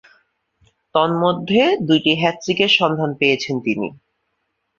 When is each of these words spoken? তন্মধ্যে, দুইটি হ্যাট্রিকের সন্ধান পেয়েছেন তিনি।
তন্মধ্যে, 0.95 1.61
দুইটি 1.87 2.11
হ্যাট্রিকের 2.15 2.71
সন্ধান 2.79 3.11
পেয়েছেন 3.19 3.55
তিনি। 3.59 3.87